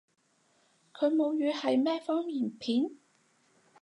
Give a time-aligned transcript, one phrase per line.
[0.93, 2.89] 佢母語係咩方言片？